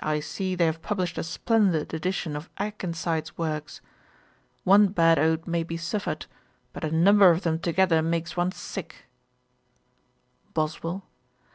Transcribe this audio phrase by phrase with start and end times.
[0.00, 3.82] I see they have published a splendid edition of Akenside's works.
[4.64, 6.24] One bad ode may be suffered;
[6.72, 9.04] but a number of them together makes one sick.'
[10.54, 11.04] BOSWELL.